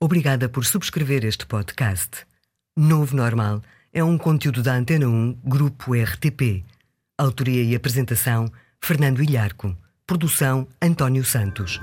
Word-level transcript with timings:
Obrigada 0.00 0.48
por 0.48 0.64
subscrever 0.64 1.24
este 1.24 1.44
podcast. 1.44 2.24
Novo 2.76 3.16
Normal 3.16 3.60
é 3.92 4.02
um 4.04 4.16
conteúdo 4.16 4.62
da 4.62 4.74
Antena 4.74 5.08
1 5.08 5.40
Grupo 5.44 5.92
RTP. 5.92 6.64
Autoria 7.18 7.64
e 7.64 7.74
apresentação: 7.74 8.48
Fernando 8.80 9.20
Ilharco. 9.20 9.76
Produção: 10.06 10.68
António 10.80 11.24
Santos. 11.24 11.80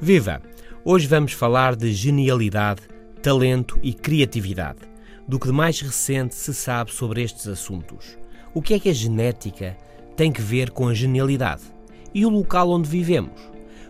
Viva! 0.00 0.40
Hoje 0.84 1.08
vamos 1.08 1.32
falar 1.32 1.74
de 1.74 1.92
genialidade, 1.92 2.82
talento 3.20 3.76
e 3.82 3.92
criatividade, 3.92 4.78
do 5.26 5.40
que 5.40 5.48
de 5.48 5.52
mais 5.52 5.80
recente 5.80 6.36
se 6.36 6.54
sabe 6.54 6.92
sobre 6.92 7.20
estes 7.20 7.48
assuntos. 7.48 8.16
O 8.54 8.62
que 8.62 8.74
é 8.74 8.78
que 8.78 8.88
a 8.88 8.94
genética 8.94 9.76
tem 10.16 10.30
que 10.30 10.40
ver 10.40 10.70
com 10.70 10.86
a 10.86 10.94
genialidade? 10.94 11.62
E 12.14 12.24
o 12.24 12.28
local 12.28 12.70
onde 12.70 12.88
vivemos? 12.88 13.40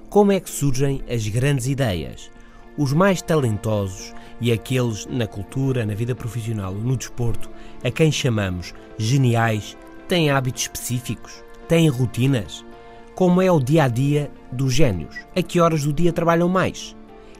Como 0.09 0.33
é 0.33 0.41
que 0.41 0.49
surgem 0.49 1.03
as 1.11 1.29
grandes 1.29 1.67
ideias? 1.67 2.31
Os 2.79 2.95
mais 2.95 3.21
talentosos 3.21 4.15
e 4.41 4.51
aqueles 4.51 5.05
na 5.05 5.27
cultura, 5.27 5.85
na 5.85 5.95
vida 5.95 6.15
profissional 6.15 6.73
ou 6.73 6.81
no 6.81 6.97
desporto, 6.97 7.51
a 7.85 7.91
quem 7.91 8.11
chamamos 8.11 8.73
geniais, 8.97 9.77
têm 10.09 10.31
hábitos 10.31 10.63
específicos? 10.63 11.45
Têm 11.69 11.87
rotinas? 11.91 12.65
Como 13.19 13.43
é 13.43 13.51
o 13.51 13.59
dia 13.59 13.83
a 13.83 13.89
dia 13.89 14.31
dos 14.53 14.73
gênios, 14.73 15.27
a 15.35 15.43
que 15.43 15.59
horas 15.59 15.83
do 15.83 15.93
dia 15.93 16.13
trabalham 16.13 16.49
mais. 16.49 16.95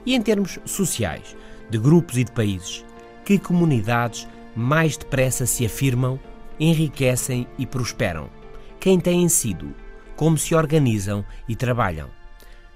E 0.05 0.13
em 0.13 0.21
termos 0.21 0.59
sociais, 0.65 1.37
de 1.69 1.77
grupos 1.77 2.17
e 2.17 2.25
de 2.25 2.33
países, 2.33 2.83
que 3.23 3.39
comunidades 3.39 4.27
mais 4.53 4.97
depressa 4.97 5.45
se 5.45 5.65
afirmam, 5.65 6.19
enriquecem 6.59 7.47
e 7.57 7.65
prosperam? 7.65 8.29
Quem 8.77 8.99
têm 8.99 9.29
sido? 9.29 9.73
Como 10.17 10.37
se 10.37 10.53
organizam 10.53 11.23
e 11.47 11.55
trabalham? 11.55 12.09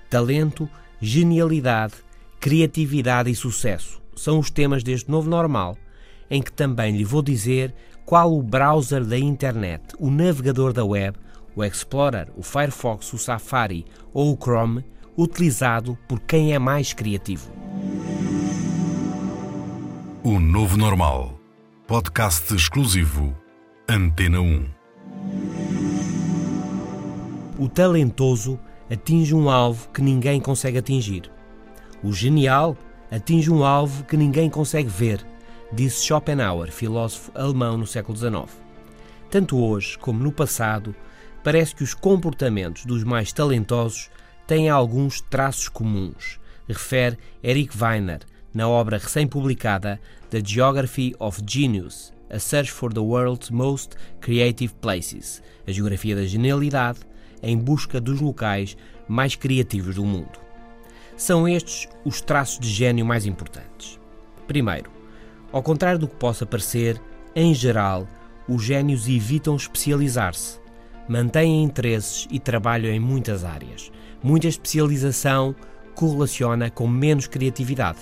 Talento, 0.09 0.69
genialidade, 1.01 1.95
criatividade 2.39 3.29
e 3.29 3.35
sucesso 3.35 4.01
são 4.15 4.39
os 4.39 4.49
temas 4.49 4.81
deste 4.81 5.11
novo 5.11 5.29
normal, 5.29 5.77
em 6.29 6.41
que 6.41 6.53
também 6.53 6.95
lhe 6.95 7.03
vou 7.03 7.21
dizer 7.21 7.75
qual 8.05 8.33
o 8.33 8.41
browser 8.41 9.03
da 9.03 9.19
internet, 9.19 9.83
o 9.99 10.09
navegador 10.09 10.71
da 10.71 10.85
web, 10.85 11.17
o 11.55 11.63
Explorer, 11.63 12.27
o 12.35 12.43
Firefox, 12.43 13.13
o 13.13 13.17
Safari 13.17 13.85
ou 14.13 14.33
o 14.33 14.37
Chrome, 14.37 14.85
utilizado 15.17 15.97
por 16.07 16.19
quem 16.19 16.53
é 16.53 16.59
mais 16.59 16.93
criativo. 16.93 17.51
O 20.23 20.39
Novo 20.39 20.77
Normal. 20.77 21.39
Podcast 21.85 22.53
exclusivo. 22.55 23.35
Antena 23.87 24.39
1. 24.39 24.65
O 27.59 27.67
talentoso 27.67 28.59
atinge 28.89 29.35
um 29.35 29.49
alvo 29.49 29.89
que 29.89 30.01
ninguém 30.01 30.39
consegue 30.39 30.77
atingir. 30.77 31.29
O 32.03 32.11
genial 32.11 32.75
atinge 33.11 33.51
um 33.51 33.63
alvo 33.63 34.03
que 34.05 34.17
ninguém 34.17 34.49
consegue 34.49 34.89
ver, 34.89 35.25
disse 35.71 36.03
Schopenhauer, 36.03 36.71
filósofo 36.71 37.31
alemão 37.35 37.77
no 37.77 37.85
século 37.85 38.17
XIX. 38.17 38.49
Tanto 39.29 39.57
hoje 39.57 39.97
como 39.97 40.23
no 40.23 40.31
passado, 40.31 40.95
parece 41.43 41.75
que 41.75 41.83
os 41.83 41.93
comportamentos 41.93 42.85
dos 42.85 43.03
mais 43.03 43.33
talentosos 43.33 44.09
têm 44.47 44.69
alguns 44.69 45.21
traços 45.21 45.67
comuns, 45.67 46.39
refere 46.67 47.17
Eric 47.43 47.77
Weiner 47.77 48.21
na 48.53 48.67
obra 48.67 48.97
recém-publicada 48.97 49.99
The 50.29 50.41
Geography 50.43 51.15
of 51.19 51.41
Genius, 51.45 52.13
A 52.29 52.39
Search 52.39 52.71
for 52.71 52.93
the 52.93 52.99
World's 52.99 53.49
Most 53.49 53.95
Creative 54.21 54.73
Places, 54.75 55.41
a 55.67 55.71
geografia 55.71 56.15
da 56.15 56.25
genialidade 56.25 56.99
em 57.41 57.57
busca 57.57 57.99
dos 57.99 58.21
locais 58.21 58.77
mais 59.07 59.35
criativos 59.35 59.95
do 59.95 60.05
mundo. 60.05 60.39
São 61.17 61.47
estes 61.47 61.87
os 62.05 62.21
traços 62.21 62.59
de 62.59 62.69
gênio 62.69 63.05
mais 63.05 63.25
importantes. 63.25 63.99
Primeiro, 64.47 64.89
ao 65.51 65.61
contrário 65.61 65.99
do 65.99 66.07
que 66.07 66.15
possa 66.15 66.45
parecer, 66.45 66.99
em 67.35 67.53
geral, 67.53 68.07
os 68.47 68.63
gênios 68.63 69.07
evitam 69.07 69.55
especializar-se 69.55 70.62
mantêm 71.07 71.63
interesses 71.63 72.27
e 72.31 72.39
trabalham 72.39 72.93
em 72.93 72.99
muitas 72.99 73.43
áreas. 73.43 73.91
Muita 74.21 74.47
especialização 74.47 75.55
correlaciona 75.95 76.69
com 76.69 76.87
menos 76.87 77.27
criatividade. 77.27 77.99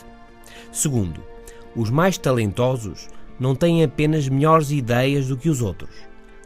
Segundo, 0.72 1.22
os 1.76 1.90
mais 1.90 2.18
talentosos 2.18 3.08
não 3.40 3.56
têm 3.56 3.84
apenas 3.84 4.28
melhores 4.28 4.72
ideias 4.72 5.28
do 5.28 5.38
que 5.38 5.50
os 5.50 5.62
outros. 5.62 5.90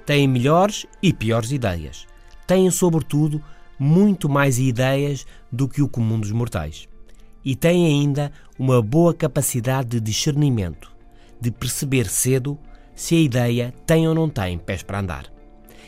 Têm 0.06 0.28
melhores 0.28 0.86
e 1.02 1.12
piores 1.12 1.52
ideias. 1.52 2.06
Têm, 2.48 2.70
sobretudo, 2.70 3.42
muito 3.78 4.30
mais 4.30 4.60
ideias 4.60 5.26
do 5.52 5.68
que 5.68 5.82
o 5.82 5.90
comum 5.90 6.20
dos 6.20 6.32
mortais. 6.32 6.88
E 7.44 7.56
têm 7.56 7.86
ainda 7.86 8.32
uma 8.58 8.82
boa 8.82 9.14
capacidade 9.14 9.90
de 9.90 10.00
discernimento, 10.00 10.92
de 11.40 11.52
perceber 11.52 12.08
cedo 12.08 12.58
se 12.96 13.16
a 13.16 13.20
ideia 13.20 13.74
tem 13.86 14.08
ou 14.08 14.16
não 14.16 14.30
tem 14.30 14.58
pés 14.58 14.82
para 14.82 15.00
andar. 15.00 15.35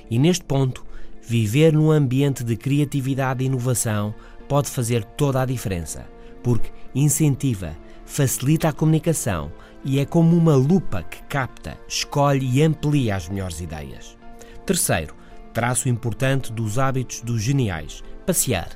E 0.10 0.18
neste 0.18 0.44
ponto, 0.44 0.86
viver 1.22 1.74
num 1.74 1.92
ambiente 1.92 2.44
de 2.44 2.56
criatividade 2.56 3.44
e 3.44 3.48
inovação 3.48 4.16
pode 4.48 4.70
fazer 4.70 5.04
toda 5.04 5.42
a 5.42 5.46
diferença, 5.46 6.08
porque 6.42 6.72
incentiva, 6.96 7.76
facilita 8.06 8.70
a 8.70 8.74
comunicação 8.74 9.52
e 9.84 10.00
é 10.00 10.06
como 10.06 10.36
uma 10.36 10.56
lupa 10.56 11.04
que 11.04 11.22
capta, 11.24 11.78
escolhe 11.88 12.48
e 12.50 12.64
amplia 12.64 13.16
as 13.16 13.28
melhores 13.28 13.60
ideias. 13.60 14.18
Terceiro, 14.66 15.14
traço 15.54 15.90
importante 15.90 16.52
dos 16.52 16.80
hábitos 16.80 17.22
dos 17.22 17.42
geniais: 17.42 18.02
passear, 18.26 18.70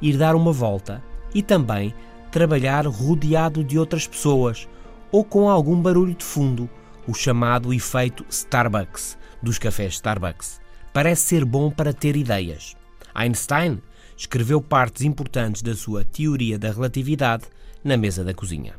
ir 0.00 0.16
dar 0.16 0.34
uma 0.34 0.52
volta 0.52 1.02
e 1.34 1.42
também 1.42 1.94
trabalhar 2.30 2.86
rodeado 2.86 3.62
de 3.62 3.78
outras 3.78 4.06
pessoas 4.06 4.66
ou 5.10 5.24
com 5.24 5.48
algum 5.48 5.80
barulho 5.80 6.14
de 6.14 6.24
fundo, 6.24 6.68
o 7.06 7.14
chamado 7.14 7.72
efeito 7.72 8.24
Starbucks, 8.28 9.16
dos 9.42 9.58
cafés 9.58 9.94
Starbucks 9.94 10.60
parece 10.92 11.22
ser 11.22 11.44
bom 11.44 11.70
para 11.70 11.92
ter 11.92 12.16
ideias. 12.16 12.76
Einstein 13.14 13.80
escreveu 14.16 14.60
partes 14.60 15.02
importantes 15.02 15.62
da 15.62 15.74
sua 15.74 16.04
teoria 16.04 16.58
da 16.58 16.70
relatividade 16.70 17.44
na 17.84 17.96
mesa 17.96 18.24
da 18.24 18.34
cozinha. 18.34 18.74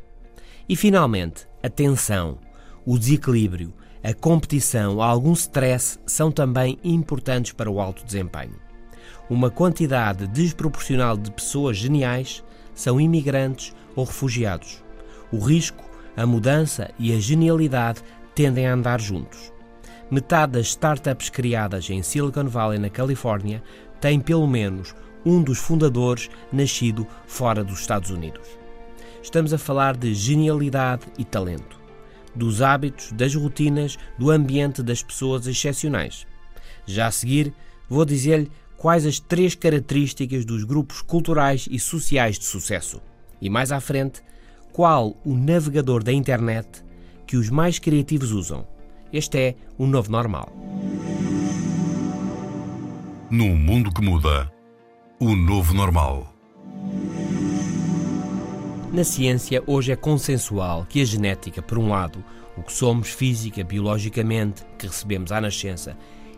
E 0.67 0.75
finalmente, 0.75 1.47
a 1.63 1.69
tensão, 1.69 2.37
o 2.85 2.97
desequilíbrio, 2.97 3.73
a 4.03 4.13
competição, 4.13 5.01
algum 5.01 5.33
stress 5.33 5.99
são 6.05 6.31
também 6.31 6.77
importantes 6.83 7.53
para 7.53 7.69
o 7.69 7.79
alto 7.81 8.05
desempenho. 8.05 8.55
Uma 9.29 9.49
quantidade 9.49 10.27
desproporcional 10.27 11.17
de 11.17 11.31
pessoas 11.31 11.77
geniais 11.77 12.43
são 12.73 12.99
imigrantes 12.99 13.73
ou 13.95 14.05
refugiados. 14.05 14.83
O 15.31 15.39
risco, 15.39 15.83
a 16.15 16.25
mudança 16.25 16.91
e 16.97 17.13
a 17.13 17.19
genialidade 17.19 18.01
tendem 18.33 18.67
a 18.67 18.73
andar 18.73 19.01
juntos. 19.01 19.51
Metade 20.11 20.53
das 20.53 20.69
startups 20.69 21.29
criadas 21.29 21.87
em 21.87 22.01
Silicon 22.01 22.47
Valley, 22.47 22.79
na 22.79 22.89
Califórnia, 22.89 23.61
tem 24.01 24.19
pelo 24.19 24.47
menos 24.47 24.95
um 25.23 25.43
dos 25.43 25.59
fundadores 25.59 26.31
nascido 26.51 27.05
fora 27.27 27.63
dos 27.63 27.81
Estados 27.81 28.09
Unidos. 28.09 28.47
Estamos 29.21 29.53
a 29.53 29.57
falar 29.59 29.95
de 29.95 30.15
genialidade 30.15 31.03
e 31.15 31.23
talento, 31.23 31.79
dos 32.35 32.59
hábitos, 32.59 33.11
das 33.11 33.35
rotinas, 33.35 33.99
do 34.17 34.31
ambiente 34.31 34.81
das 34.81 35.03
pessoas 35.03 35.45
excepcionais. 35.45 36.25
Já 36.87 37.05
a 37.05 37.11
seguir, 37.11 37.53
vou 37.87 38.03
dizer-lhe 38.03 38.51
quais 38.77 39.05
as 39.05 39.19
três 39.19 39.53
características 39.53 40.43
dos 40.43 40.63
grupos 40.63 41.03
culturais 41.03 41.67
e 41.69 41.77
sociais 41.77 42.39
de 42.39 42.45
sucesso. 42.45 42.99
E 43.39 43.47
mais 43.47 43.71
à 43.71 43.79
frente, 43.79 44.23
qual 44.73 45.15
o 45.23 45.35
navegador 45.35 46.01
da 46.03 46.11
internet 46.11 46.83
que 47.27 47.37
os 47.37 47.51
mais 47.51 47.77
criativos 47.77 48.31
usam 48.31 48.65
este 49.11 49.37
é 49.37 49.55
o 49.77 49.85
novo 49.85 50.11
normal. 50.11 50.51
Num 53.29 53.55
mundo 53.55 53.91
que 53.93 54.01
muda, 54.01 54.51
o 55.19 55.35
novo 55.35 55.73
normal. 55.73 56.33
Na 58.91 59.03
ciência, 59.03 59.61
hoje 59.67 59.91
é 59.91 59.95
consensual 59.95 60.85
que 60.89 61.01
a 61.01 61.05
genética, 61.05 61.61
por 61.61 61.77
um 61.77 61.89
lado, 61.89 62.23
o 62.57 62.63
que 62.63 62.73
somos 62.73 63.09
física, 63.09 63.63
biologicamente, 63.63 64.63
que 64.77 64.87
recebemos 64.87 65.31
à 65.31 65.39
nascença, 65.39 65.95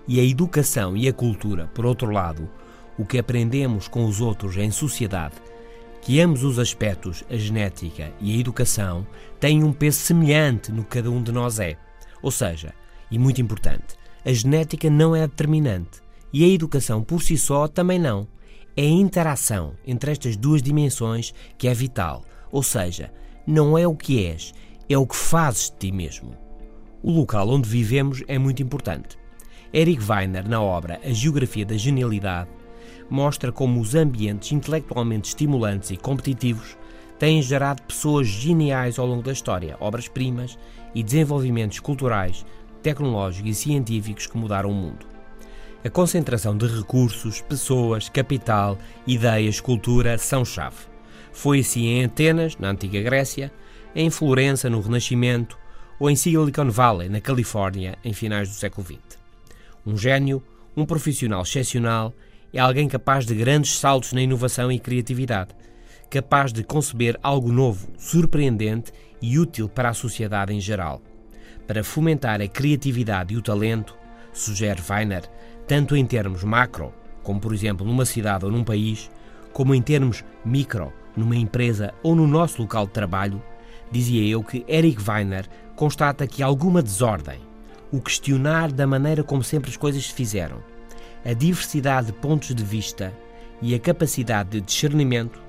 e 0.07 0.19
a 0.19 0.23
educação 0.23 0.97
e 0.97 1.07
a 1.07 1.13
cultura, 1.13 1.67
por 1.73 1.85
outro 1.85 2.11
lado, 2.11 2.49
o 2.97 3.05
que 3.05 3.17
aprendemos 3.17 3.87
com 3.87 4.05
os 4.05 4.19
outros 4.19 4.57
em 4.57 4.69
sociedade, 4.69 5.35
que 6.01 6.19
ambos 6.19 6.43
os 6.43 6.59
aspectos, 6.59 7.23
a 7.29 7.35
genética 7.37 8.11
e 8.19 8.35
a 8.35 8.39
educação, 8.39 9.05
têm 9.39 9.63
um 9.63 9.71
peso 9.71 9.99
semelhante 9.99 10.71
no 10.71 10.83
que 10.83 10.97
cada 10.97 11.09
um 11.09 11.21
de 11.21 11.31
nós 11.31 11.59
é. 11.59 11.77
Ou 12.21 12.31
seja, 12.31 12.73
e 13.09 13.17
muito 13.17 13.41
importante, 13.41 13.95
a 14.25 14.31
genética 14.31 14.89
não 14.89 15.15
é 15.15 15.27
determinante 15.27 16.01
E 16.31 16.43
a 16.43 16.47
educação 16.47 17.03
por 17.03 17.21
si 17.21 17.37
só 17.37 17.67
também 17.67 17.99
não. 17.99 18.27
É 18.77 18.83
a 18.83 18.85
interação 18.85 19.73
entre 19.85 20.11
estas 20.11 20.37
duas 20.37 20.61
dimensões 20.61 21.33
que 21.57 21.67
é 21.67 21.73
vital. 21.73 22.23
Ou 22.51 22.63
seja, 22.63 23.11
não 23.45 23.77
é 23.77 23.85
o 23.85 23.95
que 23.95 24.25
és, 24.25 24.53
é 24.87 24.97
o 24.97 25.05
que 25.05 25.15
fazes 25.15 25.69
de 25.69 25.77
ti 25.77 25.91
mesmo. 25.91 26.37
O 27.03 27.11
local 27.11 27.49
onde 27.49 27.67
vivemos 27.67 28.23
é 28.27 28.37
muito 28.37 28.63
importante. 28.63 29.17
Eric 29.73 30.01
Weiner, 30.09 30.47
na 30.47 30.61
obra 30.61 30.99
A 31.03 31.11
Geografia 31.11 31.65
da 31.65 31.75
Genialidade, 31.75 32.49
mostra 33.09 33.51
como 33.51 33.81
os 33.81 33.95
ambientes 33.95 34.51
intelectualmente 34.51 35.29
estimulantes 35.29 35.91
e 35.91 35.97
competitivos 35.97 36.77
têm 37.19 37.41
gerado 37.41 37.83
pessoas 37.83 38.27
geniais 38.27 38.97
ao 38.97 39.05
longo 39.05 39.21
da 39.21 39.31
história, 39.31 39.77
obras-primas 39.79 40.57
e 40.93 41.03
desenvolvimentos 41.03 41.79
culturais, 41.79 42.45
tecnológicos 42.81 43.49
e 43.49 43.55
científicos 43.55 44.27
que 44.27 44.37
mudaram 44.37 44.71
o 44.71 44.73
mundo. 44.73 45.05
A 45.83 45.89
concentração 45.89 46.55
de 46.55 46.67
recursos, 46.67 47.41
pessoas, 47.41 48.07
capital, 48.07 48.77
ideias, 49.07 49.59
cultura 49.59 50.17
são 50.17 50.45
chave. 50.45 50.77
Foi 51.31 51.59
assim 51.59 51.87
em 51.87 52.05
Atenas, 52.05 52.57
na 52.57 52.69
antiga 52.69 53.01
Grécia, 53.01 53.51
em 53.95 54.09
Florença, 54.09 54.69
no 54.69 54.79
Renascimento, 54.79 55.57
ou 55.99 56.09
em 56.09 56.15
Silicon 56.15 56.69
Valley, 56.69 57.09
na 57.09 57.21
Califórnia, 57.21 57.97
em 58.03 58.13
finais 58.13 58.49
do 58.49 58.55
século 58.55 58.85
XX. 58.85 58.99
Um 59.85 59.97
gênio, 59.97 60.43
um 60.75 60.85
profissional 60.85 61.41
excepcional, 61.41 62.13
é 62.53 62.59
alguém 62.59 62.87
capaz 62.87 63.25
de 63.25 63.33
grandes 63.33 63.77
saltos 63.77 64.13
na 64.13 64.21
inovação 64.21 64.71
e 64.71 64.79
criatividade, 64.79 65.55
capaz 66.09 66.51
de 66.51 66.63
conceber 66.63 67.17
algo 67.23 67.51
novo, 67.51 67.87
surpreendente 67.97 68.91
e 69.21 69.37
útil 69.37 69.69
para 69.69 69.89
a 69.89 69.93
sociedade 69.93 70.53
em 70.53 70.59
geral. 70.59 71.01
Para 71.67 71.83
fomentar 71.83 72.41
a 72.41 72.47
criatividade 72.47 73.33
e 73.33 73.37
o 73.37 73.41
talento, 73.41 73.95
sugere 74.33 74.81
Weiner, 74.89 75.23
tanto 75.67 75.95
em 75.95 76.05
termos 76.05 76.43
macro, 76.43 76.93
como 77.23 77.39
por 77.39 77.53
exemplo 77.53 77.85
numa 77.85 78.05
cidade 78.05 78.45
ou 78.45 78.51
num 78.51 78.63
país, 78.63 79.11
como 79.53 79.75
em 79.75 79.81
termos 79.81 80.23
micro, 80.43 80.91
numa 81.15 81.35
empresa 81.35 81.93
ou 82.01 82.15
no 82.15 82.25
nosso 82.25 82.61
local 82.61 82.87
de 82.87 82.93
trabalho, 82.93 83.41
dizia 83.91 84.27
eu 84.27 84.43
que 84.43 84.65
Eric 84.67 85.01
Weiner 85.07 85.47
constata 85.75 86.27
que 86.27 86.41
alguma 86.41 86.81
desordem, 86.81 87.39
o 87.91 87.99
questionar 87.99 88.71
da 88.71 88.87
maneira 88.87 89.23
como 89.23 89.43
sempre 89.43 89.69
as 89.69 89.77
coisas 89.77 90.07
se 90.07 90.13
fizeram, 90.13 90.63
a 91.25 91.33
diversidade 91.33 92.07
de 92.07 92.13
pontos 92.13 92.55
de 92.55 92.63
vista 92.63 93.13
e 93.61 93.75
a 93.75 93.79
capacidade 93.79 94.49
de 94.49 94.61
discernimento 94.61 95.41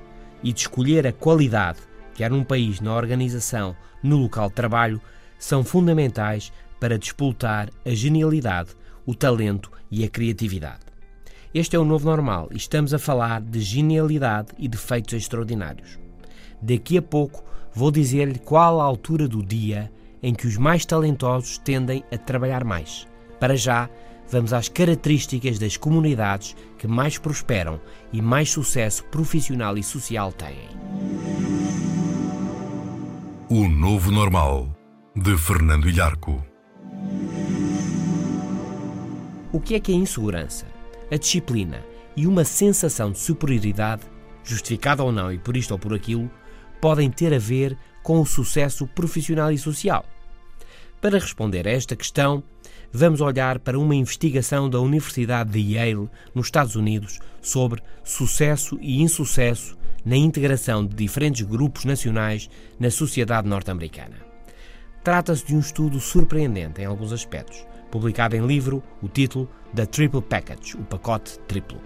e 0.42 0.52
de 0.52 0.60
escolher 0.60 1.06
a 1.06 1.12
qualidade, 1.12 1.78
quer 2.14 2.30
num 2.30 2.44
país, 2.44 2.80
na 2.80 2.94
organização, 2.94 3.76
no 4.02 4.16
local 4.16 4.48
de 4.48 4.54
trabalho, 4.54 5.00
são 5.38 5.64
fundamentais 5.64 6.52
para 6.78 6.98
despoltar 6.98 7.68
a 7.84 7.90
genialidade, 7.90 8.70
o 9.06 9.14
talento 9.14 9.70
e 9.90 10.04
a 10.04 10.08
criatividade. 10.08 10.80
Este 11.54 11.76
é 11.76 11.78
o 11.78 11.84
novo 11.84 12.06
normal 12.06 12.48
e 12.50 12.56
estamos 12.56 12.94
a 12.94 12.98
falar 12.98 13.40
de 13.40 13.60
genialidade 13.60 14.48
e 14.58 14.66
de 14.66 14.78
feitos 14.78 15.12
extraordinários. 15.12 15.98
Daqui 16.60 16.96
a 16.96 17.02
pouco 17.02 17.44
vou 17.74 17.90
dizer-lhe 17.90 18.38
qual 18.38 18.80
a 18.80 18.84
altura 18.84 19.28
do 19.28 19.42
dia 19.42 19.90
em 20.22 20.34
que 20.34 20.46
os 20.46 20.56
mais 20.56 20.86
talentosos 20.86 21.58
tendem 21.58 22.04
a 22.12 22.16
trabalhar 22.16 22.64
mais. 22.64 23.06
Para 23.40 23.56
já, 23.56 23.90
vamos 24.30 24.52
às 24.52 24.68
características 24.68 25.58
das 25.58 25.76
comunidades 25.76 26.56
que 26.78 26.86
mais 26.86 27.18
prosperam 27.18 27.80
e 28.12 28.22
mais 28.22 28.50
sucesso 28.50 29.04
profissional 29.04 29.76
e 29.76 29.82
social 29.82 30.32
têm. 30.32 31.81
O 33.54 33.69
Novo 33.69 34.10
Normal, 34.10 34.75
de 35.14 35.37
Fernando 35.37 35.87
Ilharco. 35.87 36.43
O 39.52 39.60
que 39.60 39.75
é 39.75 39.78
que 39.78 39.93
é 39.93 39.94
insegurança? 39.94 40.66
A 41.12 41.19
disciplina 41.19 41.84
e 42.16 42.26
uma 42.26 42.44
sensação 42.44 43.12
de 43.12 43.19
superioridade, 43.19 44.04
justificada 44.43 45.04
ou 45.04 45.12
não 45.12 45.31
e 45.31 45.37
por 45.37 45.54
isto 45.54 45.72
ou 45.72 45.78
por 45.78 45.93
aquilo, 45.93 46.31
podem 46.81 47.10
ter 47.10 47.34
a 47.34 47.38
ver 47.38 47.76
com 48.02 48.22
o 48.22 48.25
sucesso 48.25 48.87
profissional 48.87 49.52
e 49.52 49.58
social. 49.58 50.06
Para 50.98 51.19
responder 51.19 51.69
a 51.69 51.72
esta 51.72 51.94
questão, 51.94 52.43
vamos 52.90 53.20
olhar 53.20 53.58
para 53.58 53.78
uma 53.78 53.94
investigação 53.94 54.70
da 54.70 54.81
Universidade 54.81 55.50
de 55.50 55.75
Yale, 55.75 56.08
nos 56.34 56.46
Estados 56.46 56.75
Unidos, 56.75 57.19
sobre 57.43 57.82
sucesso 58.02 58.78
e 58.81 59.02
insucesso 59.02 59.76
na 60.04 60.16
integração 60.16 60.84
de 60.84 60.94
diferentes 60.94 61.43
grupos 61.43 61.84
nacionais 61.84 62.49
na 62.78 62.90
sociedade 62.90 63.49
norte-americana. 63.49 64.16
Trata-se 65.04 65.46
de 65.46 65.54
um 65.54 65.60
estudo 65.60 65.99
surpreendente 66.00 66.81
em 66.81 66.84
alguns 66.84 67.12
aspectos, 67.12 67.66
publicado 67.90 68.37
em 68.37 68.46
livro, 68.46 68.82
o 69.02 69.08
título 69.08 69.49
The 69.75 69.87
Triple 69.87 70.22
Package, 70.22 70.76
o 70.76 70.84
pacote 70.84 71.38
triplo. 71.40 71.81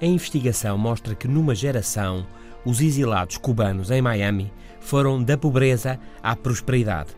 A 0.00 0.06
investigação 0.06 0.76
mostra 0.76 1.14
que 1.14 1.28
numa 1.28 1.54
geração, 1.54 2.26
os 2.64 2.80
exilados 2.80 3.36
cubanos 3.38 3.90
em 3.90 4.02
Miami 4.02 4.52
foram 4.80 5.22
da 5.22 5.38
pobreza 5.38 5.98
à 6.22 6.34
prosperidade 6.34 7.10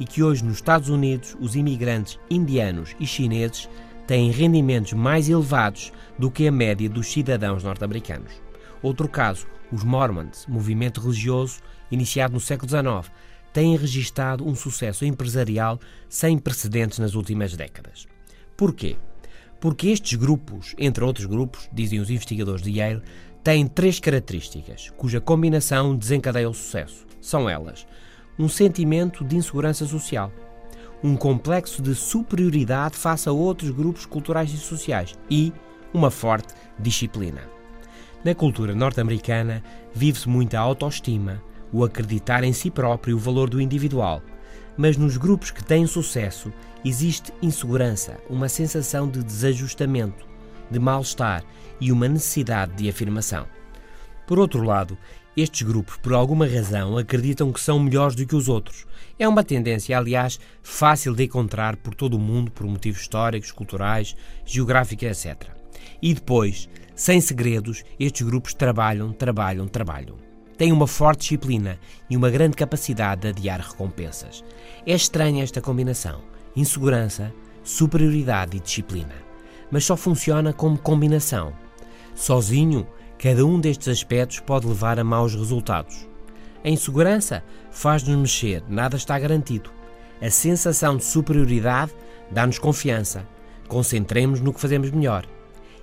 e 0.00 0.04
que 0.04 0.22
hoje 0.22 0.44
nos 0.44 0.56
Estados 0.56 0.88
Unidos 0.88 1.36
os 1.40 1.54
imigrantes 1.54 2.18
indianos 2.28 2.96
e 2.98 3.06
chineses 3.06 3.68
têm 4.06 4.32
rendimentos 4.32 4.92
mais 4.92 5.28
elevados 5.28 5.92
do 6.18 6.30
que 6.30 6.48
a 6.48 6.52
média 6.52 6.88
dos 6.88 7.06
cidadãos 7.12 7.62
norte-americanos. 7.62 8.41
Outro 8.82 9.08
caso, 9.08 9.46
os 9.70 9.84
Mormons, 9.84 10.46
movimento 10.46 11.00
religioso 11.00 11.60
iniciado 11.90 12.34
no 12.34 12.40
século 12.40 12.68
XIX, 12.68 13.12
têm 13.52 13.76
registado 13.76 14.46
um 14.46 14.54
sucesso 14.54 15.04
empresarial 15.04 15.78
sem 16.08 16.38
precedentes 16.38 16.98
nas 16.98 17.14
últimas 17.14 17.54
décadas. 17.54 18.06
Porquê? 18.56 18.96
Porque 19.60 19.88
estes 19.88 20.18
grupos, 20.18 20.74
entre 20.76 21.04
outros 21.04 21.26
grupos, 21.26 21.68
dizem 21.72 22.00
os 22.00 22.10
investigadores 22.10 22.62
de 22.62 22.70
Yale, 22.70 23.02
têm 23.44 23.66
três 23.66 24.00
características, 24.00 24.90
cuja 24.96 25.20
combinação 25.20 25.94
desencadeia 25.96 26.50
o 26.50 26.54
sucesso. 26.54 27.06
São 27.20 27.48
elas: 27.48 27.86
um 28.38 28.48
sentimento 28.48 29.24
de 29.24 29.36
insegurança 29.36 29.86
social, 29.86 30.32
um 31.02 31.16
complexo 31.16 31.80
de 31.80 31.94
superioridade 31.94 32.96
face 32.96 33.28
a 33.28 33.32
outros 33.32 33.70
grupos 33.70 34.06
culturais 34.06 34.52
e 34.52 34.58
sociais 34.58 35.14
e 35.30 35.52
uma 35.92 36.10
forte 36.10 36.54
disciplina. 36.78 37.61
Na 38.24 38.36
cultura 38.36 38.72
norte-americana 38.72 39.64
vive-se 39.92 40.28
muita 40.28 40.58
autoestima, 40.58 41.42
o 41.72 41.82
acreditar 41.82 42.44
em 42.44 42.52
si 42.52 42.70
próprio 42.70 43.12
e 43.12 43.14
o 43.14 43.18
valor 43.18 43.50
do 43.50 43.60
individual, 43.60 44.22
mas 44.76 44.96
nos 44.96 45.16
grupos 45.16 45.50
que 45.50 45.64
têm 45.64 45.86
sucesso 45.88 46.52
existe 46.84 47.32
insegurança, 47.42 48.18
uma 48.30 48.48
sensação 48.48 49.08
de 49.08 49.24
desajustamento, 49.24 50.24
de 50.70 50.78
mal-estar 50.78 51.42
e 51.80 51.90
uma 51.90 52.06
necessidade 52.06 52.74
de 52.74 52.88
afirmação. 52.88 53.46
Por 54.24 54.38
outro 54.38 54.62
lado, 54.62 54.96
estes 55.36 55.62
grupos, 55.62 55.96
por 55.96 56.12
alguma 56.12 56.46
razão, 56.46 56.96
acreditam 56.96 57.52
que 57.52 57.60
são 57.60 57.80
melhores 57.80 58.14
do 58.14 58.24
que 58.24 58.36
os 58.36 58.48
outros. 58.48 58.86
É 59.18 59.26
uma 59.26 59.42
tendência, 59.42 59.98
aliás, 59.98 60.38
fácil 60.62 61.14
de 61.14 61.24
encontrar 61.24 61.76
por 61.76 61.94
todo 61.94 62.14
o 62.14 62.20
mundo 62.20 62.52
por 62.52 62.66
motivos 62.66 63.00
históricos, 63.00 63.50
culturais, 63.50 64.14
geográficos, 64.44 65.26
etc. 65.26 65.48
E 66.00 66.14
depois, 66.14 66.68
sem 66.94 67.20
segredos, 67.20 67.84
estes 67.98 68.26
grupos 68.26 68.54
trabalham, 68.54 69.12
trabalham, 69.12 69.66
trabalham. 69.66 70.16
Têm 70.56 70.70
uma 70.70 70.86
forte 70.86 71.20
disciplina 71.20 71.78
e 72.08 72.16
uma 72.16 72.30
grande 72.30 72.56
capacidade 72.56 73.22
de 73.22 73.28
adiar 73.28 73.60
recompensas. 73.60 74.44
É 74.86 74.94
estranha 74.94 75.42
esta 75.42 75.60
combinação: 75.60 76.22
insegurança, 76.54 77.32
superioridade 77.64 78.56
e 78.56 78.60
disciplina. 78.60 79.14
Mas 79.70 79.84
só 79.84 79.96
funciona 79.96 80.52
como 80.52 80.78
combinação. 80.78 81.52
Sozinho, 82.14 82.86
cada 83.18 83.44
um 83.44 83.58
destes 83.58 83.88
aspectos 83.88 84.40
pode 84.40 84.66
levar 84.66 84.98
a 84.98 85.04
maus 85.04 85.34
resultados. 85.34 86.06
A 86.62 86.68
insegurança 86.68 87.42
faz-nos 87.70 88.16
mexer, 88.16 88.62
nada 88.68 88.96
está 88.96 89.18
garantido. 89.18 89.70
A 90.20 90.30
sensação 90.30 90.96
de 90.96 91.04
superioridade 91.04 91.92
dá-nos 92.30 92.58
confiança. 92.58 93.26
Concentremos 93.66 94.40
no 94.40 94.52
que 94.52 94.60
fazemos 94.60 94.90
melhor. 94.90 95.26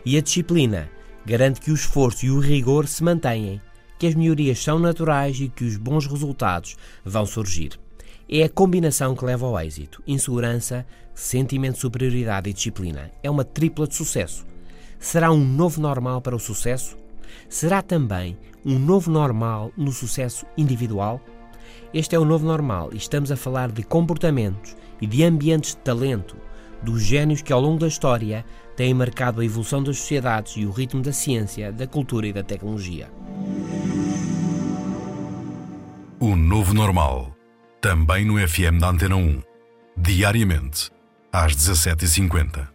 E 0.05 0.17
a 0.17 0.21
disciplina 0.21 0.89
garante 1.29 1.61
que 1.61 1.69
o 1.69 1.75
esforço 1.75 2.25
e 2.25 2.31
o 2.31 2.39
rigor 2.39 2.87
se 2.87 3.03
mantenham, 3.03 3.61
que 3.99 4.07
as 4.07 4.15
melhorias 4.15 4.63
são 4.63 4.79
naturais 4.79 5.39
e 5.39 5.47
que 5.47 5.63
os 5.63 5.77
bons 5.77 6.07
resultados 6.07 6.75
vão 7.05 7.23
surgir. 7.23 7.79
É 8.27 8.41
a 8.41 8.49
combinação 8.49 9.15
que 9.15 9.23
leva 9.23 9.45
ao 9.45 9.59
êxito: 9.59 10.01
insegurança, 10.07 10.87
sentimento 11.13 11.75
de 11.75 11.81
superioridade 11.81 12.49
e 12.49 12.53
disciplina. 12.53 13.11
É 13.21 13.29
uma 13.29 13.45
tripla 13.45 13.87
de 13.87 13.93
sucesso. 13.93 14.43
Será 14.97 15.31
um 15.31 15.45
novo 15.45 15.79
normal 15.79 16.19
para 16.19 16.35
o 16.35 16.39
sucesso? 16.39 16.97
Será 17.47 17.83
também 17.83 18.35
um 18.65 18.79
novo 18.79 19.11
normal 19.11 19.71
no 19.77 19.91
sucesso 19.91 20.47
individual? 20.57 21.21
Este 21.93 22.15
é 22.15 22.19
o 22.19 22.25
novo 22.25 22.43
normal 22.43 22.89
e 22.91 22.97
estamos 22.97 23.31
a 23.31 23.35
falar 23.35 23.71
de 23.71 23.83
comportamentos 23.83 24.75
e 24.99 25.05
de 25.05 25.23
ambientes 25.23 25.75
de 25.75 25.81
talento, 25.81 26.35
dos 26.81 27.03
gênios 27.03 27.43
que 27.43 27.53
ao 27.53 27.61
longo 27.61 27.79
da 27.79 27.87
história 27.87 28.43
têm 28.79 28.93
marcado 28.93 29.41
a 29.41 29.45
evolução 29.45 29.83
das 29.83 29.97
sociedades 29.97 30.53
e 30.55 30.65
o 30.65 30.71
ritmo 30.71 31.01
da 31.01 31.11
ciência, 31.11 31.69
da 31.69 31.85
cultura 31.85 32.27
e 32.27 32.31
da 32.31 32.41
tecnologia. 32.41 33.11
O 36.17 36.33
Novo 36.33 36.73
Normal, 36.73 37.35
também 37.81 38.23
no 38.23 38.35
FM 38.39 38.79
da 38.79 38.87
Antena 38.87 39.17
1, 39.17 39.43
diariamente, 39.97 40.89
às 41.29 41.57
17h50. 41.57 42.69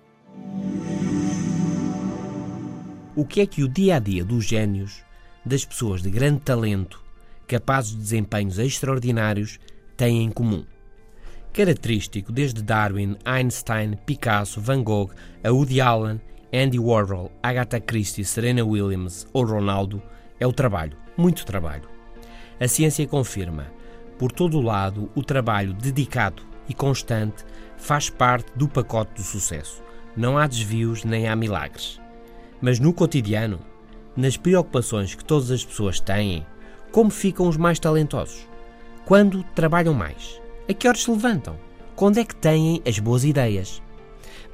o 3.16 3.24
que 3.24 3.40
é 3.40 3.46
que 3.46 3.62
o 3.62 3.68
dia 3.68 3.96
a 3.96 3.98
dia 3.98 4.22
dos 4.22 4.44
gênios, 4.44 5.02
das 5.42 5.64
pessoas 5.64 6.02
de 6.02 6.10
grande 6.10 6.40
talento, 6.40 7.02
capazes 7.46 7.92
de 7.92 7.98
desempenhos 7.98 8.58
extraordinários, 8.58 9.58
têm 9.96 10.22
em 10.22 10.30
comum. 10.30 10.66
Característico 11.54 12.32
desde 12.32 12.64
Darwin, 12.64 13.16
Einstein, 13.24 13.96
Picasso, 14.04 14.60
Van 14.60 14.82
Gogh, 14.82 15.12
a 15.44 15.52
Woody 15.52 15.80
Allen, 15.80 16.20
Andy 16.52 16.80
Warhol, 16.80 17.30
Agatha 17.40 17.78
Christie, 17.78 18.24
Serena 18.24 18.64
Williams 18.64 19.24
ou 19.32 19.44
Ronaldo, 19.44 20.02
é 20.40 20.46
o 20.48 20.52
trabalho, 20.52 20.96
muito 21.16 21.46
trabalho. 21.46 21.88
A 22.58 22.66
ciência 22.66 23.06
confirma, 23.06 23.68
por 24.18 24.32
todo 24.32 24.58
o 24.58 24.60
lado, 24.60 25.08
o 25.14 25.22
trabalho 25.22 25.72
dedicado 25.74 26.42
e 26.68 26.74
constante 26.74 27.44
faz 27.76 28.10
parte 28.10 28.50
do 28.56 28.68
pacote 28.68 29.14
do 29.14 29.22
sucesso. 29.22 29.80
Não 30.16 30.36
há 30.36 30.48
desvios 30.48 31.04
nem 31.04 31.28
há 31.28 31.36
milagres. 31.36 32.00
Mas 32.60 32.80
no 32.80 32.92
cotidiano, 32.92 33.60
nas 34.16 34.36
preocupações 34.36 35.14
que 35.14 35.24
todas 35.24 35.52
as 35.52 35.64
pessoas 35.64 36.00
têm, 36.00 36.44
como 36.90 37.10
ficam 37.10 37.46
os 37.46 37.56
mais 37.56 37.78
talentosos? 37.78 38.44
Quando 39.04 39.44
trabalham 39.54 39.94
mais? 39.94 40.42
A 40.66 40.72
que 40.72 40.88
horas 40.88 41.02
se 41.02 41.10
levantam? 41.10 41.58
Quando 41.94 42.16
é 42.16 42.24
que 42.24 42.34
têm 42.34 42.80
as 42.88 42.98
boas 42.98 43.22
ideias? 43.22 43.82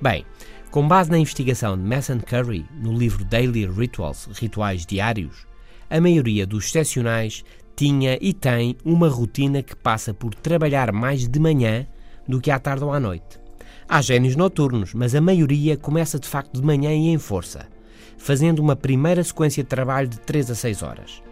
Bem, 0.03 0.27
com 0.69 0.87
base 0.87 1.09
na 1.09 1.19
investigação 1.19 1.79
de 1.79 1.85
Mason 1.85 2.19
Curry 2.19 2.67
no 2.83 2.93
livro 2.93 3.25
Daily 3.25 3.65
Rituals 3.65 4.27
Rituais 4.35 4.85
Diários, 4.85 5.47
a 5.89 6.01
maioria 6.01 6.45
dos 6.45 6.67
excepcionais 6.67 7.45
tinha 7.77 8.19
e 8.21 8.33
tem 8.33 8.77
uma 8.85 9.09
rotina 9.09 9.63
que 9.63 9.77
passa 9.77 10.13
por 10.13 10.35
trabalhar 10.35 10.91
mais 10.91 11.29
de 11.29 11.39
manhã 11.39 11.87
do 12.27 12.41
que 12.41 12.51
à 12.51 12.59
tarde 12.59 12.83
ou 12.83 12.93
à 12.93 12.99
noite. 12.99 13.39
Há 13.89 14.03
gênios 14.03 14.35
noturnos, 14.35 14.93
mas 14.93 15.15
a 15.15 15.21
maioria 15.21 15.77
começa 15.77 16.19
de 16.19 16.27
facto 16.27 16.61
de 16.61 16.67
manhã 16.67 16.93
e 16.93 17.11
em 17.11 17.19
força, 17.19 17.69
fazendo 18.19 18.59
uma 18.59 18.75
primeira 18.75 19.23
sequência 19.23 19.63
de 19.63 19.69
trabalho 19.69 20.09
de 20.09 20.19
3 20.19 20.51
a 20.51 20.55
6 20.57 20.83
horas. 20.83 21.23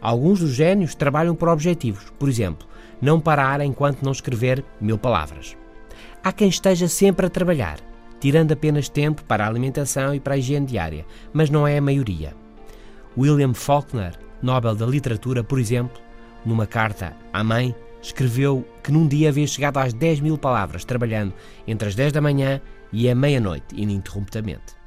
Alguns 0.00 0.40
dos 0.40 0.52
gênios 0.52 0.94
trabalham 0.94 1.34
por 1.34 1.50
objetivos, 1.50 2.04
por 2.18 2.30
exemplo, 2.30 2.71
não 3.02 3.20
parar 3.20 3.60
enquanto 3.60 4.02
não 4.02 4.12
escrever 4.12 4.64
mil 4.80 4.96
palavras. 4.96 5.56
Há 6.22 6.32
quem 6.32 6.48
esteja 6.48 6.86
sempre 6.86 7.26
a 7.26 7.30
trabalhar, 7.30 7.80
tirando 8.20 8.52
apenas 8.52 8.88
tempo 8.88 9.24
para 9.24 9.44
a 9.44 9.48
alimentação 9.48 10.14
e 10.14 10.20
para 10.20 10.34
a 10.34 10.38
higiene 10.38 10.66
diária, 10.66 11.04
mas 11.32 11.50
não 11.50 11.66
é 11.66 11.76
a 11.76 11.82
maioria. 11.82 12.32
William 13.18 13.52
Faulkner, 13.52 14.16
Nobel 14.40 14.76
da 14.76 14.86
Literatura, 14.86 15.42
por 15.42 15.58
exemplo, 15.58 16.00
numa 16.46 16.64
carta 16.64 17.16
à 17.32 17.42
mãe, 17.42 17.74
escreveu 18.00 18.64
que 18.82 18.92
num 18.92 19.08
dia 19.08 19.30
havia 19.30 19.46
chegado 19.48 19.78
às 19.78 19.92
10 19.92 20.20
mil 20.20 20.38
palavras, 20.38 20.84
trabalhando 20.84 21.34
entre 21.66 21.88
as 21.88 21.96
10 21.96 22.12
da 22.12 22.20
manhã 22.20 22.60
e 22.92 23.10
a 23.10 23.14
meia-noite, 23.14 23.74
ininterruptamente. 23.74 24.80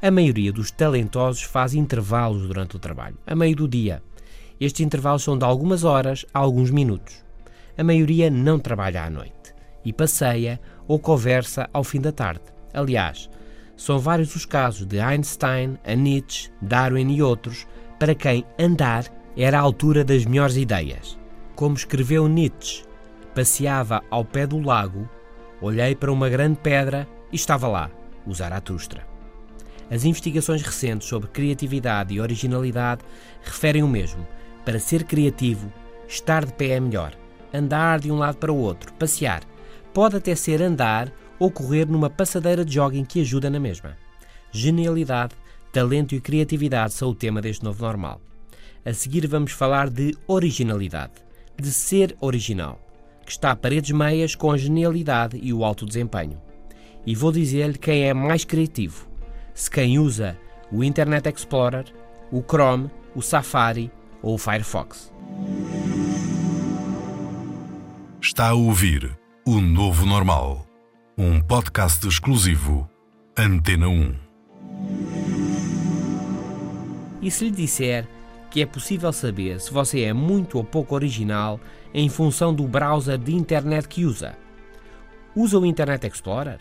A 0.00 0.10
maioria 0.10 0.52
dos 0.52 0.70
talentosos 0.70 1.42
faz 1.42 1.74
intervalos 1.74 2.46
durante 2.46 2.76
o 2.76 2.78
trabalho, 2.78 3.18
a 3.26 3.34
meio 3.34 3.56
do 3.56 3.66
dia. 3.66 4.02
Estes 4.60 4.86
intervalos 4.86 5.24
são 5.24 5.36
de 5.36 5.44
algumas 5.44 5.82
horas 5.82 6.24
a 6.32 6.38
alguns 6.38 6.70
minutos. 6.70 7.25
A 7.78 7.84
maioria 7.84 8.30
não 8.30 8.58
trabalha 8.58 9.04
à 9.04 9.10
noite 9.10 9.54
e 9.84 9.92
passeia 9.92 10.60
ou 10.88 10.98
conversa 10.98 11.68
ao 11.72 11.84
fim 11.84 12.00
da 12.00 12.10
tarde. 12.10 12.42
Aliás, 12.72 13.28
são 13.76 13.98
vários 13.98 14.34
os 14.34 14.46
casos 14.46 14.86
de 14.86 14.98
Einstein, 14.98 15.78
Nietzsche, 15.96 16.50
Darwin 16.60 17.14
e 17.14 17.22
outros 17.22 17.66
para 17.98 18.14
quem 18.14 18.44
andar 18.58 19.04
era 19.36 19.58
a 19.58 19.62
altura 19.62 20.02
das 20.02 20.24
melhores 20.24 20.56
ideias. 20.56 21.18
Como 21.54 21.76
escreveu 21.76 22.26
Nietzsche, 22.26 22.84
passeava 23.34 24.02
ao 24.10 24.24
pé 24.24 24.46
do 24.46 24.58
lago, 24.58 25.08
olhei 25.60 25.94
para 25.94 26.12
uma 26.12 26.28
grande 26.28 26.58
pedra 26.58 27.06
e 27.30 27.36
estava 27.36 27.68
lá, 27.68 27.90
o 28.26 28.34
Zaratustra. 28.34 29.06
As 29.90 30.04
investigações 30.04 30.62
recentes 30.62 31.06
sobre 31.06 31.28
criatividade 31.28 32.14
e 32.14 32.20
originalidade 32.20 33.02
referem 33.42 33.82
o 33.82 33.88
mesmo. 33.88 34.26
Para 34.64 34.80
ser 34.80 35.04
criativo, 35.04 35.72
estar 36.08 36.44
de 36.44 36.52
pé 36.54 36.70
é 36.70 36.80
melhor. 36.80 37.12
Andar 37.52 38.00
de 38.00 38.10
um 38.10 38.18
lado 38.18 38.36
para 38.36 38.52
o 38.52 38.56
outro, 38.56 38.92
passear. 38.94 39.42
Pode 39.94 40.16
até 40.16 40.34
ser 40.34 40.60
andar 40.60 41.12
ou 41.38 41.50
correr 41.50 41.86
numa 41.86 42.10
passadeira 42.10 42.64
de 42.64 42.74
jogging 42.74 43.04
que 43.04 43.20
ajuda 43.20 43.48
na 43.48 43.60
mesma. 43.60 43.96
Genialidade, 44.50 45.34
talento 45.72 46.14
e 46.14 46.20
criatividade 46.20 46.92
são 46.92 47.10
o 47.10 47.14
tema 47.14 47.40
deste 47.40 47.64
novo 47.64 47.82
normal. 47.82 48.20
A 48.84 48.92
seguir 48.92 49.26
vamos 49.26 49.52
falar 49.52 49.90
de 49.90 50.16
originalidade, 50.26 51.14
de 51.60 51.72
ser 51.72 52.16
original, 52.20 52.80
que 53.24 53.32
está 53.32 53.50
a 53.50 53.56
paredes 53.56 53.90
meias 53.90 54.34
com 54.34 54.50
a 54.50 54.56
genialidade 54.56 55.38
e 55.42 55.52
o 55.52 55.64
alto 55.64 55.84
desempenho. 55.84 56.40
E 57.04 57.14
vou 57.14 57.32
dizer-lhe 57.32 57.78
quem 57.78 58.04
é 58.04 58.14
mais 58.14 58.44
criativo, 58.44 59.08
se 59.54 59.70
quem 59.70 59.98
usa 59.98 60.38
o 60.70 60.82
Internet 60.82 61.28
Explorer, 61.28 61.84
o 62.30 62.42
Chrome, 62.42 62.90
o 63.14 63.22
Safari 63.22 63.90
ou 64.22 64.34
o 64.34 64.38
Firefox. 64.38 65.12
Está 68.28 68.48
a 68.48 68.54
ouvir 68.54 69.16
o 69.46 69.60
Novo 69.60 70.04
Normal, 70.04 70.66
um 71.16 71.40
podcast 71.40 72.04
exclusivo 72.08 72.90
Antena 73.38 73.86
1. 73.86 74.16
E 77.22 77.30
se 77.30 77.44
lhe 77.44 77.50
disser 77.52 78.04
que 78.50 78.60
é 78.60 78.66
possível 78.66 79.12
saber 79.12 79.60
se 79.60 79.72
você 79.72 80.02
é 80.02 80.12
muito 80.12 80.58
ou 80.58 80.64
pouco 80.64 80.96
original 80.96 81.60
em 81.94 82.08
função 82.08 82.52
do 82.52 82.66
browser 82.66 83.16
de 83.16 83.32
internet 83.32 83.86
que 83.86 84.04
usa? 84.04 84.36
Usa 85.36 85.60
o 85.60 85.64
Internet 85.64 86.08
Explorer? 86.08 86.58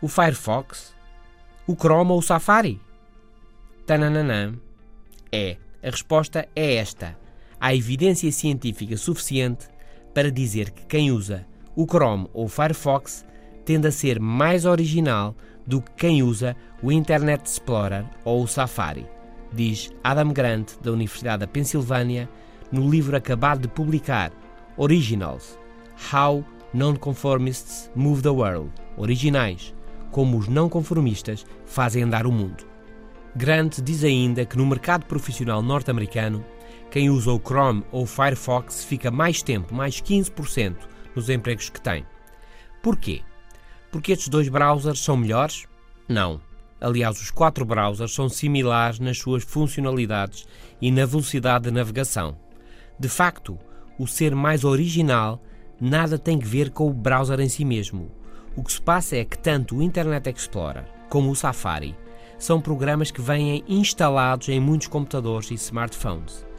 O 0.00 0.06
Firefox? 0.06 0.94
O 1.66 1.74
Chrome 1.74 2.12
ou 2.12 2.18
o 2.18 2.22
Safari? 2.22 2.80
Tananã. 3.84 4.54
É. 5.32 5.56
A 5.82 5.90
resposta 5.90 6.48
é 6.54 6.76
esta. 6.76 7.18
Há 7.58 7.74
evidência 7.74 8.30
científica 8.30 8.96
suficiente 8.96 9.66
para 10.14 10.30
dizer 10.30 10.70
que 10.70 10.86
quem 10.86 11.10
usa 11.10 11.46
o 11.76 11.86
Chrome 11.86 12.28
ou 12.32 12.46
o 12.46 12.48
Firefox 12.48 13.24
tende 13.64 13.88
a 13.88 13.92
ser 13.92 14.18
mais 14.18 14.64
original 14.64 15.34
do 15.66 15.80
que 15.80 15.92
quem 15.92 16.22
usa 16.22 16.56
o 16.82 16.90
Internet 16.90 17.46
Explorer 17.46 18.04
ou 18.24 18.42
o 18.42 18.48
Safari, 18.48 19.06
diz 19.52 19.90
Adam 20.02 20.32
Grant, 20.32 20.72
da 20.82 20.92
Universidade 20.92 21.40
da 21.40 21.46
Pensilvânia, 21.46 22.28
no 22.72 22.88
livro 22.88 23.16
acabado 23.16 23.62
de 23.62 23.68
publicar, 23.68 24.32
Originals: 24.76 25.58
How 26.12 26.44
Nonconformists 26.72 27.90
Move 27.94 28.22
the 28.22 28.28
World 28.28 28.70
Originais 28.96 29.74
como 30.10 30.38
os 30.38 30.48
não 30.48 30.68
conformistas 30.68 31.46
fazem 31.64 32.02
andar 32.02 32.26
o 32.26 32.32
mundo. 32.32 32.64
Grant 33.34 33.80
diz 33.80 34.02
ainda 34.02 34.44
que 34.44 34.58
no 34.58 34.66
mercado 34.66 35.06
profissional 35.06 35.62
norte-americano, 35.62 36.44
quem 36.90 37.08
usa 37.08 37.30
o 37.30 37.38
Chrome 37.38 37.84
ou 37.92 38.02
o 38.02 38.06
Firefox 38.06 38.84
fica 38.84 39.10
mais 39.10 39.42
tempo, 39.42 39.74
mais 39.74 40.00
15%, 40.00 40.76
nos 41.14 41.28
empregos 41.28 41.70
que 41.70 41.80
tem. 41.80 42.04
Porquê? 42.82 43.22
Porque 43.90 44.12
estes 44.12 44.28
dois 44.28 44.48
browsers 44.48 45.00
são 45.00 45.16
melhores? 45.16 45.66
Não. 46.08 46.40
Aliás, 46.80 47.20
os 47.20 47.30
quatro 47.30 47.64
browsers 47.64 48.12
são 48.12 48.28
similares 48.28 48.98
nas 48.98 49.18
suas 49.18 49.44
funcionalidades 49.44 50.46
e 50.80 50.90
na 50.90 51.04
velocidade 51.04 51.64
de 51.64 51.70
navegação. 51.70 52.36
De 52.98 53.08
facto, 53.08 53.58
o 53.98 54.06
ser 54.06 54.34
mais 54.34 54.64
original 54.64 55.42
nada 55.80 56.18
tem 56.18 56.40
a 56.42 56.44
ver 56.44 56.70
com 56.70 56.88
o 56.88 56.92
browser 56.92 57.38
em 57.40 57.48
si 57.48 57.64
mesmo. 57.64 58.10
O 58.56 58.64
que 58.64 58.72
se 58.72 58.80
passa 58.80 59.16
é 59.16 59.24
que 59.24 59.38
tanto 59.38 59.76
o 59.76 59.82
Internet 59.82 60.28
Explorer 60.30 60.84
como 61.08 61.30
o 61.30 61.36
Safari 61.36 61.96
são 62.38 62.60
programas 62.60 63.10
que 63.10 63.20
vêm 63.20 63.62
instalados 63.68 64.48
em 64.48 64.58
muitos 64.58 64.86
computadores 64.86 65.50
e 65.50 65.54
smartphones. 65.54 66.49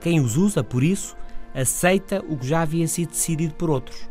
Quem 0.00 0.20
os 0.20 0.36
usa, 0.36 0.62
por 0.62 0.82
isso, 0.82 1.16
aceita 1.54 2.22
o 2.28 2.36
que 2.36 2.46
já 2.46 2.62
havia 2.62 2.86
sido 2.86 3.10
decidido 3.10 3.54
por 3.54 3.70
outros. 3.70 4.08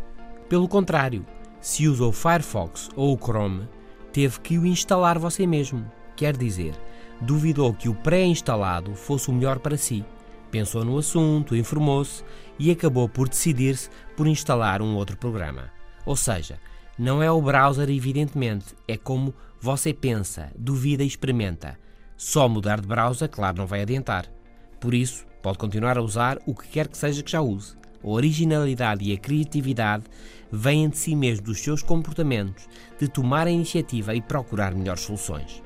Pelo 0.49 0.67
contrário, 0.67 1.25
se 1.61 1.87
usa 1.87 2.05
o 2.05 2.11
Firefox 2.11 2.89
ou 2.95 3.15
o 3.15 3.17
Chrome, 3.17 3.67
teve 4.11 4.39
que 4.39 4.57
o 4.57 4.65
instalar 4.65 5.17
você 5.17 5.45
mesmo. 5.47 5.89
Quer 6.15 6.37
dizer, 6.37 6.75
duvidou 7.19 7.73
que 7.73 7.89
o 7.89 7.95
pré-instalado 7.95 8.95
fosse 8.95 9.29
o 9.29 9.33
melhor 9.33 9.59
para 9.59 9.77
si. 9.77 10.05
Pensou 10.51 10.85
no 10.85 10.97
assunto, 10.97 11.55
informou-se 11.55 12.23
e 12.57 12.71
acabou 12.71 13.09
por 13.09 13.27
decidir-se 13.27 13.89
por 14.15 14.27
instalar 14.27 14.81
um 14.81 14.95
outro 14.95 15.17
programa. 15.17 15.71
Ou 16.05 16.15
seja, 16.15 16.59
não 16.97 17.21
é 17.21 17.29
o 17.29 17.41
browser, 17.41 17.89
evidentemente, 17.89 18.75
é 18.87 18.95
como 18.95 19.33
você 19.59 19.93
pensa, 19.93 20.51
duvida 20.57 21.03
e 21.03 21.07
experimenta. 21.07 21.77
Só 22.15 22.47
mudar 22.47 22.79
de 22.79 22.87
browser, 22.87 23.27
claro, 23.27 23.57
não 23.57 23.67
vai 23.67 23.81
adiantar. 23.81 24.31
Por 24.79 24.93
isso, 24.93 25.25
pode 25.41 25.57
continuar 25.57 25.97
a 25.97 26.01
usar 26.01 26.39
o 26.45 26.53
que 26.53 26.67
quer 26.67 26.87
que 26.87 26.97
seja 26.97 27.23
que 27.23 27.31
já 27.31 27.41
use. 27.41 27.75
A 28.03 28.07
originalidade 28.07 29.03
e 29.03 29.13
a 29.13 29.17
criatividade 29.17 30.03
vêm 30.51 30.89
de 30.89 30.97
si 30.97 31.15
mesmo, 31.15 31.45
dos 31.45 31.59
seus 31.59 31.81
comportamentos, 31.81 32.67
de 32.99 33.07
tomar 33.07 33.47
a 33.47 33.51
iniciativa 33.51 34.13
e 34.13 34.21
procurar 34.21 34.75
melhores 34.75 35.01
soluções. 35.01 35.63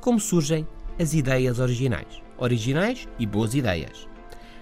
Como 0.00 0.20
surgem 0.20 0.66
as 0.98 1.12
ideias 1.12 1.58
originais? 1.58 2.22
Originais 2.38 3.08
e 3.18 3.26
boas 3.26 3.54
ideias. 3.54 4.08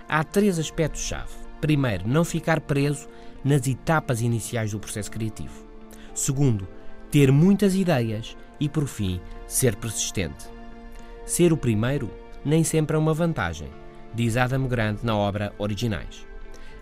Há 0.08 0.24
três 0.24 0.58
aspectos-chave. 0.58 1.32
Primeiro, 1.60 2.08
não 2.08 2.24
ficar 2.24 2.60
preso 2.60 3.08
nas 3.44 3.66
etapas 3.66 4.20
iniciais 4.20 4.72
do 4.72 4.80
processo 4.80 5.10
criativo. 5.10 5.66
Segundo, 6.14 6.66
ter 7.10 7.30
muitas 7.30 7.74
ideias 7.74 8.36
e, 8.58 8.68
por 8.68 8.86
fim, 8.86 9.20
ser 9.46 9.76
persistente. 9.76 10.46
Ser 11.26 11.52
o 11.52 11.56
primeiro 11.56 12.10
nem 12.44 12.62
sempre 12.62 12.96
é 12.96 12.98
uma 12.98 13.14
vantagem, 13.14 13.68
diz 14.14 14.36
Adam 14.36 14.66
Grant 14.66 15.02
na 15.02 15.16
obra 15.16 15.52
Originais. 15.58 16.26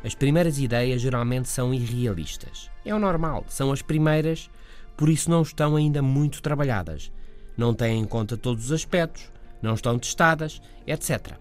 As 0.05 0.15
primeiras 0.15 0.59
ideias 0.59 1.01
geralmente 1.01 1.49
são 1.49 1.73
irrealistas. 1.73 2.71
É 2.85 2.95
o 2.95 2.99
normal, 2.99 3.45
são 3.49 3.71
as 3.71 3.83
primeiras, 3.83 4.51
por 4.97 5.09
isso 5.09 5.31
não 5.31 5.43
estão 5.43 5.77
ainda 5.77 6.03
muito 6.03 6.43
trabalhadas. 6.43 7.13
Não 7.57 7.73
têm 7.73 8.01
em 8.01 8.05
conta 8.05 8.37
todos 8.37 8.67
os 8.67 8.73
aspectos, 8.73 9.31
não 9.61 9.75
estão 9.75 9.99
testadas, 9.99 10.61
etc. 10.87 11.37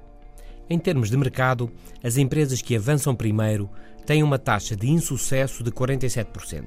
Em 0.70 0.78
termos 0.78 1.10
de 1.10 1.18
mercado, 1.18 1.72
as 2.04 2.18
empresas 2.18 2.62
que 2.62 2.76
avançam 2.76 3.16
primeiro 3.16 3.70
têm 4.06 4.24
uma 4.24 4.38
taxa 4.38 4.76
de 4.76 4.90
insucesso 4.90 5.64
de 5.64 5.72
47%. 5.72 6.66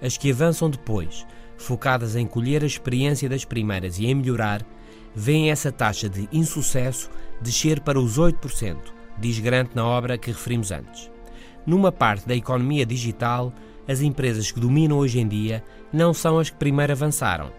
As 0.00 0.16
que 0.16 0.30
avançam 0.30 0.70
depois, 0.70 1.26
focadas 1.56 2.16
em 2.16 2.26
colher 2.26 2.62
a 2.62 2.66
experiência 2.66 3.28
das 3.28 3.44
primeiras 3.44 3.98
e 3.98 4.06
em 4.06 4.14
melhorar, 4.14 4.64
veem 5.16 5.50
essa 5.50 5.72
taxa 5.72 6.10
de 6.10 6.28
insucesso 6.30 7.10
descer 7.40 7.80
para 7.80 7.98
os 7.98 8.18
8%, 8.18 8.76
diz 9.18 9.38
Grant 9.38 9.70
na 9.74 9.84
obra 9.84 10.18
que 10.18 10.30
referimos 10.30 10.70
antes. 10.70 11.10
Numa 11.66 11.90
parte 11.90 12.28
da 12.28 12.36
economia 12.36 12.84
digital, 12.84 13.52
as 13.88 14.02
empresas 14.02 14.52
que 14.52 14.60
dominam 14.60 14.98
hoje 14.98 15.18
em 15.18 15.26
dia 15.26 15.64
não 15.90 16.12
são 16.12 16.38
as 16.38 16.50
que 16.50 16.56
primeiro 16.56 16.92
avançaram. 16.92 17.50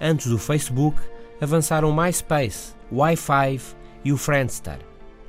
Antes 0.00 0.28
do 0.28 0.38
Facebook, 0.38 0.98
avançaram 1.40 1.90
o 1.90 1.94
MySpace, 1.94 2.74
o 2.90 2.98
Wi-Fi 2.98 3.60
e 4.04 4.12
o 4.12 4.16
Friendster. 4.16 4.78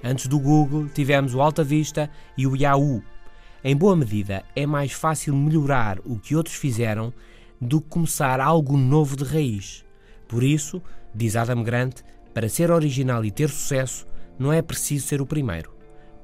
Antes 0.04 0.28
do 0.28 0.40
Google, 0.40 0.88
tivemos 0.90 1.34
o 1.34 1.42
Alta 1.42 1.64
Vista 1.64 2.10
e 2.38 2.46
o 2.46 2.56
Yahoo. 2.56 3.02
Em 3.64 3.76
boa 3.76 3.96
medida, 3.96 4.44
é 4.56 4.66
mais 4.66 4.92
fácil 4.92 5.36
melhorar 5.36 5.98
o 6.06 6.20
que 6.20 6.36
outros 6.36 6.56
fizeram 6.56 7.12
do 7.60 7.82
que 7.82 7.90
começar 7.90 8.40
algo 8.40 8.78
novo 8.78 9.16
de 9.16 9.24
raiz. 9.24 9.84
Por 10.28 10.44
isso, 10.44 10.82
Diz 11.16 11.36
Adam 11.36 11.64
Grant, 11.64 12.02
para 12.34 12.50
ser 12.50 12.72
original 12.72 13.24
e 13.24 13.32
ter 13.32 13.50
sucesso, 13.50 14.08
não 14.40 14.52
é 14.52 14.62
preciso 14.62 15.08
ser 15.08 15.22
o 15.22 15.26
primeiro. 15.26 15.72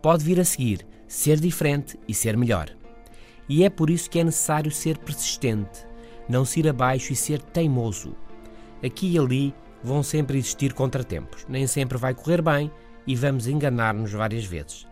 Pode 0.01 0.24
vir 0.24 0.39
a 0.39 0.46
seguir, 0.46 0.86
ser 1.08 1.39
diferente 1.39 2.00
e 2.08 2.13
ser 2.13 2.36
melhor. 2.36 2.69
E 3.48 3.63
é 3.63 3.69
por 3.69 3.89
isso 3.89 4.10
que 4.10 4.19
é 4.19 4.24
necessário 4.24 4.72
ser 4.72 4.98
persistente, 4.98 5.86
não 6.27 6.46
se 6.46 6.60
ir 6.60 6.67
abaixo 6.67 7.13
e 7.13 7.15
ser 7.15 7.41
teimoso. 7.41 8.15
Aqui 8.84 9.12
e 9.12 9.19
ali 9.19 9.53
vão 9.84 10.01
sempre 10.01 10.38
existir 10.38 10.74
contratempos, 10.74 11.46
nem 11.48 11.67
sempre 11.67 11.98
vai 11.98 12.13
correr 12.13 12.41
bem 12.41 12.72
e 13.05 13.15
vamos 13.15 13.48
enganar-nos 13.48 14.12
várias 14.12 14.46
vezes. 14.46 14.88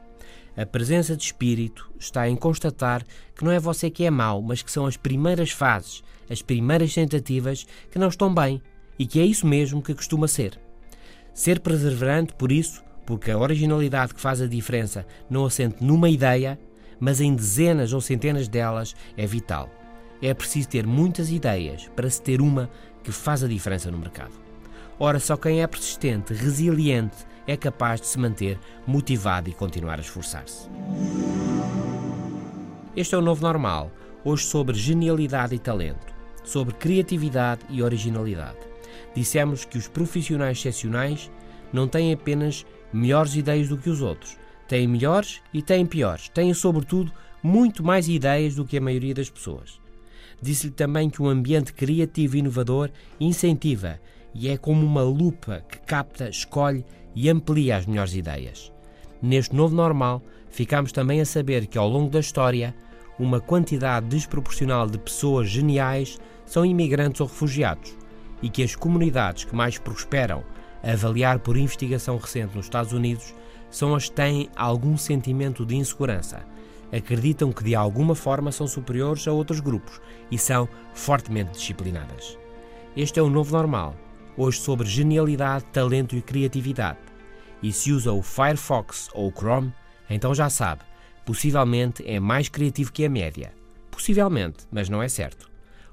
A 0.56 0.66
presença 0.66 1.16
de 1.16 1.24
espírito 1.24 1.92
está 2.00 2.27
em 2.27 2.36
constatar 2.36 3.04
que 3.36 3.44
não 3.46 3.51
é 3.51 3.60
você 3.60 3.92
que 3.92 4.06
é 4.06 4.10
mau, 4.10 4.42
mas 4.42 4.63
que 4.63 4.72
são 4.72 4.88
as 4.88 4.98
primeiras 4.98 5.51
fases, 5.51 6.04
as 6.30 6.42
primeiras 6.42 6.94
tentativas 6.94 7.68
que 7.92 8.00
não 8.00 8.08
estão 8.08 8.34
bem 8.34 8.62
e 8.98 9.06
que 9.06 9.20
é 9.20 9.25
isso 9.25 9.46
mesmo 9.46 9.82
que 9.82 9.94
costuma 9.94 10.27
ser. 10.27 10.60
Ser 11.34 11.60
perseverante, 11.60 12.34
por 12.34 12.51
isso, 12.51 12.84
porque 13.06 13.32
a 13.32 13.38
originalidade 13.38 14.13
que 14.13 14.22
faz 14.22 14.42
a 14.42 14.48
diferença 14.48 15.06
não 15.30 15.46
assente 15.46 15.84
numa 15.84 16.10
ideia, 16.10 16.60
mas 17.00 17.22
em 17.22 17.34
dezenas 17.36 17.94
ou 17.94 18.01
centenas 18.01 18.48
delas, 18.48 18.96
é 19.16 19.25
vital. 19.25 19.70
É 20.22 20.34
preciso 20.34 20.68
ter 20.68 20.86
muitas 20.86 21.32
ideias 21.32 21.89
para 21.96 22.10
se 22.10 22.22
ter 22.22 22.42
uma 22.42 22.70
que 23.04 23.12
faz 23.12 23.44
a 23.44 23.48
diferença 23.48 23.92
no 23.92 23.98
mercado. 23.98 24.34
Ora, 25.00 25.20
só 25.20 25.38
quem 25.38 25.62
é 25.62 25.68
persistente, 25.68 26.34
resiliente, 26.34 27.18
é 27.46 27.56
capaz 27.56 28.01
de 28.01 28.08
se 28.08 28.20
manter 28.20 28.60
motivado 28.86 29.50
e 29.50 29.54
continuar 29.54 30.00
a 30.00 30.01
esforçar-se. 30.01 30.68
Este 32.96 33.13
é 33.13 33.18
o 33.18 33.22
novo 33.22 33.44
normal, 33.44 33.92
hoje 34.25 34.46
sobre 34.46 34.75
genialidade 34.75 35.54
e 35.54 35.60
talento, 35.60 36.13
sobre 36.44 36.74
criatividade 36.74 37.62
e 37.70 37.84
originalidade. 37.84 38.58
Dissemos 39.16 39.66
que 39.66 39.77
os 39.77 39.88
profissionais 39.88 40.58
excepcionais 40.58 41.32
não 41.72 41.88
têm 41.88 42.13
apenas 42.13 42.66
melhores 42.94 43.36
ideias 43.36 43.70
do 43.70 43.77
que 43.77 43.89
os 43.89 44.01
outros, 44.01 44.38
têm 44.68 44.88
melhores 44.88 45.42
e 45.54 45.62
têm 45.62 45.86
piores, 45.86 46.29
têm, 46.29 46.53
sobretudo, 46.53 47.12
muito 47.42 47.83
mais 47.83 48.07
ideias 48.07 48.55
do 48.55 48.66
que 48.66 48.77
a 48.77 48.81
maioria 48.81 49.14
das 49.14 49.29
pessoas. 49.29 49.79
Disse-lhe 50.42 50.74
também 50.74 51.10
que 51.10 51.22
um 51.22 51.27
ambiente 51.27 51.74
criativo 51.74 52.36
e 52.36 52.40
inovador 52.40 52.90
incentiva 53.20 54.00
e 54.33 54.50
é 54.50 54.57
como 54.57 54.86
uma 54.86 55.01
lupa 55.01 55.64
que 55.68 55.79
capta, 55.79 56.29
escolhe 56.29 56.86
e 57.16 57.29
amplia 57.29 57.77
as 57.77 57.86
melhores 57.86 58.14
ideias. 58.14 58.72
Neste 59.22 59.55
novo 59.55 59.75
normal, 59.75 60.22
ficamos 60.50 60.92
também 60.92 61.20
a 61.20 61.25
saber 61.25 61.66
que 61.66 61.77
ao 61.77 61.90
longo 61.90 62.12
da 62.12 62.20
história, 62.20 62.75
uma 63.18 63.40
quantidade 63.40 64.07
desproporcional 64.07 64.86
de 64.88 65.00
pessoas 65.00 65.50
geniais 65.50 66.20
são 66.46 66.64
imigrantes 66.64 67.20
ou 67.20 67.27
refugiados 67.27 67.98
e 68.41 68.50
que 68.50 68.63
as 68.63 68.75
comunidades 68.75 69.43
que 69.43 69.55
mais 69.55 69.77
prosperam, 69.77 70.43
a 70.83 70.91
avaliar 70.91 71.39
por 71.39 71.57
investigação 71.57 72.17
recente 72.17 72.55
nos 72.55 72.65
Estados 72.65 72.93
Unidos, 72.93 73.33
são 73.69 73.95
as 73.95 74.09
que 74.09 74.15
têm 74.15 74.50
algum 74.55 74.97
sentimento 74.97 75.65
de 75.65 75.75
insegurança. 75.75 76.41
Acreditam 76.91 77.51
que 77.51 77.63
de 77.63 77.75
alguma 77.75 78.15
forma 78.15 78.51
são 78.51 78.67
superiores 78.67 79.27
a 79.27 79.31
outros 79.31 79.59
grupos 79.59 80.00
e 80.31 80.37
são 80.37 80.69
fortemente 80.93 81.51
disciplinadas. 81.51 82.37
Este 82.95 83.19
é 83.19 83.23
o 83.23 83.29
novo 83.29 83.55
normal, 83.55 83.95
hoje 84.37 84.59
sobre 84.59 84.87
genialidade, 84.87 85.65
talento 85.65 86.15
e 86.15 86.21
criatividade. 86.21 87.00
E 87.61 87.71
se 87.71 87.91
usa 87.91 88.13
o 88.13 88.21
Firefox 88.21 89.09
ou 89.13 89.27
o 89.27 89.31
Chrome, 89.31 89.73
então 90.09 90.33
já 90.33 90.50
sabe, 90.50 90.83
possivelmente 91.25 92.03
é 92.07 92.19
mais 92.19 92.47
criativo 92.47 92.91
que 92.91 93.03
a 93.03 93.09
média. 93.09 93.53
Possivelmente, 93.91 94.65
mas 94.71 94.87
não 94.87 95.01
é 95.01 95.09
certo. 95.09 95.50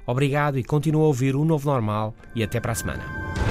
Obrigado 0.06 0.58
e 0.58 0.64
continua 0.64 1.02
a 1.02 1.06
ouvir 1.06 1.34
o 1.34 1.44
Novo 1.44 1.70
Normal 1.70 2.14
e 2.34 2.42
até 2.42 2.60
para 2.60 2.72
a 2.72 2.74
semana. 2.74 3.43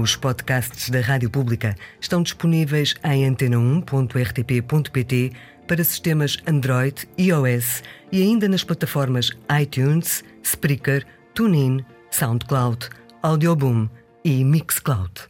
Os 0.00 0.14
podcasts 0.14 0.90
da 0.90 1.00
Rádio 1.00 1.28
Pública 1.28 1.74
estão 2.00 2.22
disponíveis 2.22 2.94
em 3.02 3.28
antena1.rtp.pt 3.28 5.32
para 5.66 5.82
sistemas 5.82 6.36
Android, 6.46 7.08
iOS 7.18 7.82
e 8.12 8.22
ainda 8.22 8.48
nas 8.48 8.62
plataformas 8.62 9.32
iTunes, 9.60 10.22
Spreaker, 10.40 11.04
TuneIn, 11.34 11.84
SoundCloud, 12.12 12.90
Audioboom 13.24 13.88
e 14.24 14.44
Mixcloud. 14.44 15.28